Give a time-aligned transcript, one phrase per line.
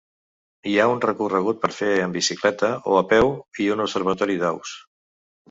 [0.69, 3.31] Hi ha un recorregut per fer en bicicleta o a peu
[3.67, 4.75] i un observatori d'aus.